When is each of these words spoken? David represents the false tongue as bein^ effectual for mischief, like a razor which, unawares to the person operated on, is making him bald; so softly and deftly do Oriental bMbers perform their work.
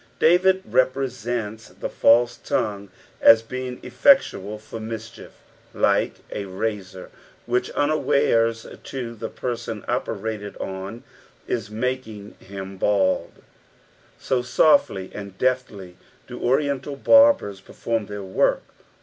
David 0.17 0.63
represents 0.65 1.67
the 1.69 1.87
false 1.87 2.37
tongue 2.37 2.89
as 3.21 3.43
bein^ 3.43 3.77
effectual 3.83 4.57
for 4.57 4.79
mischief, 4.79 5.31
like 5.75 6.15
a 6.31 6.45
razor 6.45 7.11
which, 7.45 7.69
unawares 7.73 8.65
to 8.85 9.13
the 9.13 9.29
person 9.29 9.85
operated 9.87 10.57
on, 10.57 11.03
is 11.45 11.69
making 11.69 12.31
him 12.39 12.77
bald; 12.77 13.43
so 14.17 14.41
softly 14.41 15.11
and 15.13 15.37
deftly 15.37 15.97
do 16.25 16.39
Oriental 16.41 16.97
bMbers 16.97 17.63
perform 17.63 18.07
their 18.07 18.23
work. 18.23 18.63